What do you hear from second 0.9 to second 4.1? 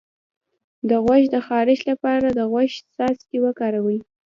غوږ د خارش لپاره د غوږ څاڅکي وکاروئ